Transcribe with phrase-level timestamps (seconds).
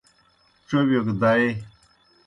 [0.67, 1.47] ڇوبِیو گہ دائے۔